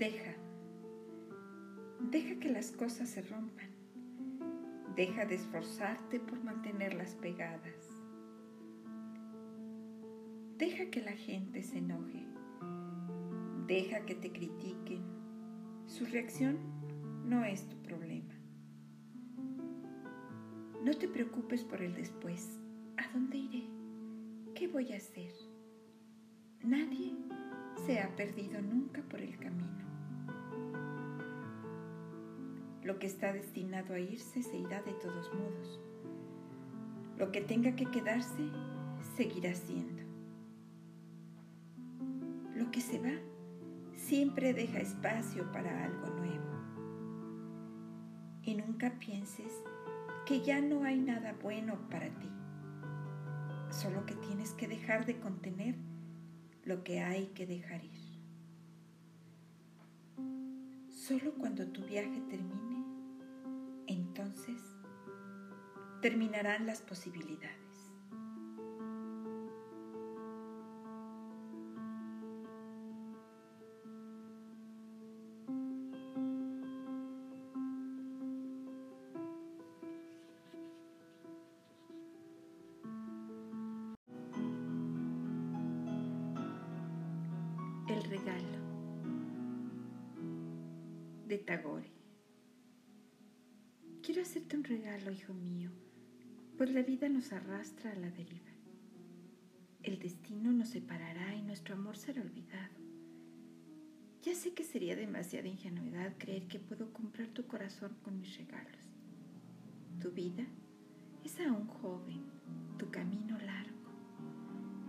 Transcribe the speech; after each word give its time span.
Deja, 0.00 0.34
deja 2.10 2.40
que 2.40 2.48
las 2.48 2.72
cosas 2.72 3.06
se 3.10 3.20
rompan. 3.20 3.68
Deja 4.96 5.26
de 5.26 5.34
esforzarte 5.34 6.18
por 6.18 6.42
mantenerlas 6.42 7.16
pegadas. 7.16 8.02
Deja 10.56 10.86
que 10.86 11.02
la 11.02 11.12
gente 11.12 11.62
se 11.62 11.80
enoje. 11.80 12.26
Deja 13.66 14.06
que 14.06 14.14
te 14.14 14.32
critiquen. 14.32 15.02
Su 15.84 16.06
reacción 16.06 16.56
no 17.26 17.44
es 17.44 17.68
tu 17.68 17.76
problema. 17.82 18.34
No 20.82 20.94
te 20.98 21.08
preocupes 21.08 21.62
por 21.62 21.82
el 21.82 21.92
después. 21.92 22.58
¿A 22.96 23.12
dónde 23.12 23.36
iré? 23.36 23.68
¿Qué 24.54 24.66
voy 24.66 24.94
a 24.94 24.96
hacer? 24.96 25.34
Nadie 26.62 27.18
se 27.84 28.00
ha 28.00 28.16
perdido 28.16 28.62
nunca 28.62 29.02
por 29.02 29.20
el 29.20 29.38
camino. 29.38 29.89
Lo 32.90 32.98
que 32.98 33.06
está 33.06 33.32
destinado 33.32 33.94
a 33.94 34.00
irse 34.00 34.42
se 34.42 34.56
irá 34.56 34.82
de 34.82 34.92
todos 34.94 35.32
modos. 35.32 35.80
Lo 37.18 37.30
que 37.30 37.40
tenga 37.40 37.76
que 37.76 37.86
quedarse 37.86 38.50
seguirá 39.16 39.54
siendo. 39.54 40.02
Lo 42.56 42.68
que 42.72 42.80
se 42.80 42.98
va 42.98 43.16
siempre 43.94 44.52
deja 44.54 44.80
espacio 44.80 45.52
para 45.52 45.84
algo 45.84 46.08
nuevo. 46.16 46.50
Y 48.42 48.56
nunca 48.56 48.98
pienses 48.98 49.52
que 50.26 50.40
ya 50.40 50.60
no 50.60 50.82
hay 50.82 50.98
nada 50.98 51.36
bueno 51.40 51.88
para 51.90 52.08
ti. 52.18 52.28
Solo 53.70 54.04
que 54.04 54.16
tienes 54.16 54.50
que 54.54 54.66
dejar 54.66 55.06
de 55.06 55.20
contener 55.20 55.76
lo 56.64 56.82
que 56.82 57.02
hay 57.02 57.28
que 57.28 57.46
dejar 57.46 57.84
ir. 57.84 58.10
Solo 60.88 61.34
cuando 61.34 61.66
tu 61.68 61.82
viaje 61.82 62.20
termine, 62.28 62.79
terminarán 66.00 66.66
las 66.66 66.80
posibilidades. 66.80 67.58
El 87.88 88.02
regalo 88.04 88.58
de 91.26 91.38
Tagore. 91.38 91.90
Quiero 94.02 94.22
hacerte 94.22 94.56
un 94.56 94.64
regalo, 94.64 95.10
hijo 95.12 95.34
mío, 95.34 95.70
pues 96.60 96.74
la 96.74 96.82
vida 96.82 97.08
nos 97.08 97.32
arrastra 97.32 97.90
a 97.90 97.94
la 97.94 98.10
deriva. 98.10 98.50
El 99.82 99.98
destino 99.98 100.52
nos 100.52 100.68
separará 100.68 101.34
y 101.34 101.40
nuestro 101.40 101.74
amor 101.74 101.96
será 101.96 102.20
olvidado. 102.20 102.74
Ya 104.22 104.34
sé 104.34 104.52
que 104.52 104.62
sería 104.62 104.94
demasiada 104.94 105.48
ingenuidad 105.48 106.12
creer 106.18 106.48
que 106.48 106.58
puedo 106.58 106.92
comprar 106.92 107.28
tu 107.28 107.46
corazón 107.46 107.96
con 108.02 108.20
mis 108.20 108.36
regalos. 108.36 108.92
Tu 110.02 110.10
vida 110.10 110.44
es 111.24 111.40
aún 111.40 111.66
joven, 111.66 112.24
tu 112.76 112.90
camino 112.90 113.38
largo. 113.38 113.90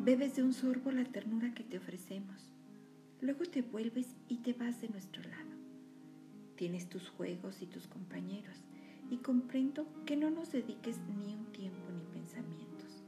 Bebes 0.02 0.36
de 0.36 0.44
un 0.44 0.52
sorbo 0.52 0.92
la 0.92 1.06
ternura 1.06 1.54
que 1.54 1.64
te 1.64 1.78
ofrecemos 1.78 2.52
Luego 3.22 3.46
te 3.46 3.62
vuelves 3.62 4.18
y 4.28 4.40
te 4.40 4.52
vas 4.52 4.82
de 4.82 4.90
nuestro 4.90 5.24
lado. 5.24 5.56
Tienes 6.58 6.90
tus 6.90 7.08
juegos 7.08 7.62
y 7.62 7.66
tus 7.66 7.88
compañeros 7.88 8.58
y 9.12 9.18
comprendo 9.18 9.86
que 10.08 10.16
no 10.16 10.32
nos 10.32 10.52
dediques 10.52 10.98
ni 11.08 11.36
un 11.36 11.46
tiempo 11.52 11.92
ni 11.92 12.04
pensamientos. 12.06 13.04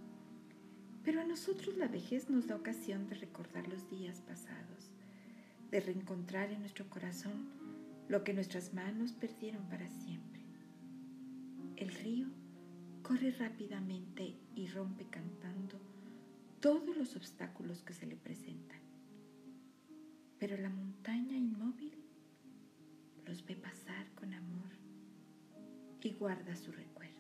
Pero 1.03 1.22
a 1.22 1.25
nosotros 1.25 1.75
la 1.78 1.88
vejez 1.88 2.30
nos 2.30 2.46
da 2.46 2.56
ocasión 2.56 3.08
de 3.08 3.16
recordar 3.16 3.68
los 3.68 3.90
días 3.90 4.22
pasados, 4.22 4.91
de 5.72 5.80
reencontrar 5.80 6.52
en 6.52 6.59
nuestro 6.59 6.88
corazón 6.90 7.47
lo 8.08 8.24
que 8.24 8.36
nuestras 8.36 8.75
manos 8.75 9.14
perdieron 9.14 9.68
para 9.69 9.90
siempre. 9.90 10.44
El 11.78 11.90
río 11.90 12.28
corre 13.02 13.31
rápidamente 13.31 14.35
y 14.56 14.68
rompe 14.68 15.06
cantando 15.09 15.80
todos 16.59 16.96
los 16.96 17.16
obstáculos 17.16 17.81
que 17.81 17.94
se 17.94 18.06
le 18.06 18.16
presentan 18.16 18.84
pero 20.46 20.58
la 20.58 20.70
montaña 20.70 21.38
inmóvil 21.38 21.93
y 26.06 26.12
guarda 26.12 26.56
su 26.56 26.72
recuerdo. 26.72 27.12